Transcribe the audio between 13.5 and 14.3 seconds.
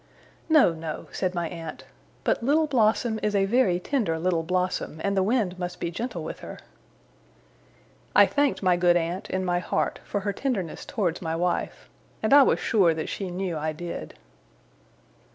I did.